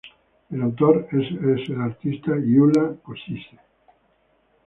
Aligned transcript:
El 0.49 0.63
autor 0.63 1.07
es 1.11 1.69
el 1.69 1.79
artista 1.79 2.31
Gyula 2.35 2.95
Kosice. 3.03 3.59